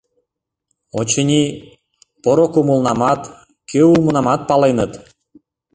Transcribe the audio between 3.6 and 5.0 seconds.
кӧ улмынамат паленыт...